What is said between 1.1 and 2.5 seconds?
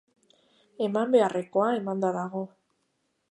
beharrekoa emanda dago.